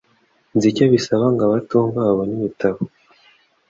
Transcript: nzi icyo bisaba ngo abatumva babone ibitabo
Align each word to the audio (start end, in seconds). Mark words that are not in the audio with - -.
nzi 0.55 0.67
icyo 0.71 0.85
bisaba 0.93 1.25
ngo 1.33 1.41
abatumva 1.47 1.97
babone 2.07 2.33
ibitabo 2.39 2.79